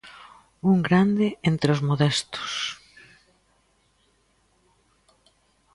Un 0.71 0.77
grande 0.87 1.27
entre 1.49 1.69
os 1.75 1.81
modestos. 1.89 2.51